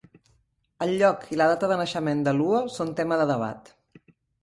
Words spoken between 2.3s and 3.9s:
de Luo són tema de debat.